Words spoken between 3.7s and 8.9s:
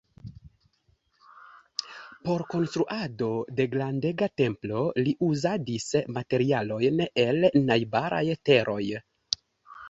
grandega templo li uzadis materialojn el najbaraj teroj.